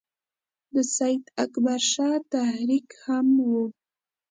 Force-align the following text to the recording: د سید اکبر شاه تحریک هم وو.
د 0.73 0.75
سید 0.97 1.23
اکبر 1.43 1.79
شاه 1.91 2.17
تحریک 2.33 2.87
هم 3.03 3.27
وو. 3.49 3.63